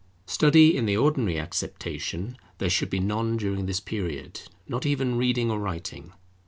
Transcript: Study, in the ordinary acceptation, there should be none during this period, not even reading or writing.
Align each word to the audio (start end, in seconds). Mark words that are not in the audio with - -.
Study, 0.25 0.75
in 0.75 0.87
the 0.87 0.97
ordinary 0.97 1.37
acceptation, 1.37 2.35
there 2.57 2.71
should 2.71 2.89
be 2.89 2.99
none 2.99 3.37
during 3.37 3.67
this 3.67 3.79
period, 3.79 4.41
not 4.67 4.83
even 4.83 5.15
reading 5.15 5.51
or 5.51 5.59
writing. 5.59 6.11